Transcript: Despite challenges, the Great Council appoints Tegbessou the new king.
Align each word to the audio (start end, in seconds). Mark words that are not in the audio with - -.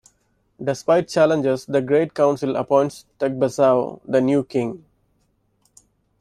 Despite 0.59 1.09
challenges, 1.09 1.67
the 1.67 1.79
Great 1.79 2.15
Council 2.15 2.55
appoints 2.55 3.05
Tegbessou 3.19 4.01
the 4.03 4.19
new 4.19 4.43
king. 4.43 4.83